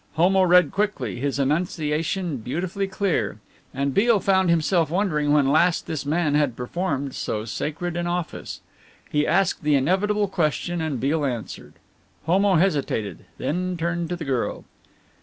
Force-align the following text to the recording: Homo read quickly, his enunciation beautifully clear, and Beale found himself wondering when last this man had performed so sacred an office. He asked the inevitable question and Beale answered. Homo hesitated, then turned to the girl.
Homo 0.13 0.41
read 0.41 0.71
quickly, 0.71 1.19
his 1.19 1.37
enunciation 1.37 2.37
beautifully 2.37 2.87
clear, 2.87 3.39
and 3.71 3.93
Beale 3.93 4.19
found 4.19 4.49
himself 4.49 4.89
wondering 4.89 5.31
when 5.31 5.51
last 5.51 5.85
this 5.85 6.07
man 6.07 6.33
had 6.33 6.55
performed 6.55 7.13
so 7.13 7.45
sacred 7.45 7.95
an 7.95 8.07
office. 8.07 8.61
He 9.11 9.27
asked 9.27 9.61
the 9.63 9.75
inevitable 9.75 10.27
question 10.27 10.81
and 10.81 10.99
Beale 10.99 11.23
answered. 11.25 11.73
Homo 12.25 12.55
hesitated, 12.55 13.25
then 13.37 13.77
turned 13.77 14.09
to 14.09 14.15
the 14.15 14.25
girl. 14.25 14.65